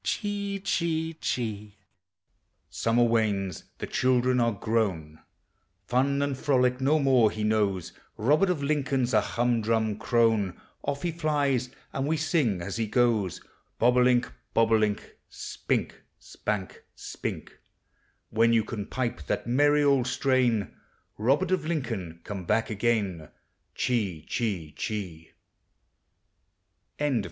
Chee, 0.03 0.59
chee, 0.59 1.13
chee. 1.13 1.77
Summer 2.71 3.03
wanes; 3.03 3.65
the 3.77 3.85
children 3.85 4.39
are 4.39 4.51
grown; 4.51 5.19
Fun 5.85 6.23
and 6.23 6.35
frolic 6.35 6.81
no 6.81 6.97
more 6.97 7.29
he 7.29 7.43
knows; 7.43 7.93
Robert 8.17 8.49
of 8.49 8.63
Lincoln's 8.63 9.13
a 9.13 9.21
humdrum 9.21 9.99
crone; 9.99 10.59
Off 10.81 11.03
he 11.03 11.11
flies, 11.11 11.69
and 11.93 12.07
we 12.07 12.17
sing 12.17 12.63
as 12.63 12.77
he 12.77 12.87
goes: 12.87 13.41
Bob 13.77 13.95
o' 13.95 14.01
link, 14.01 14.33
bob 14.55 14.71
o' 14.71 14.75
link, 14.75 15.17
Spink, 15.29 16.01
spank, 16.17 16.83
spink; 16.95 17.59
When 18.31 18.53
you 18.53 18.63
can 18.63 18.87
pipe 18.87 19.27
that 19.27 19.45
merry 19.45 19.83
old 19.83 20.07
strain, 20.07 20.75
Robert 21.19 21.51
of 21.51 21.67
Lincoln, 21.67 22.21
come 22.23 22.45
back 22.45 22.71
again. 22.71 23.29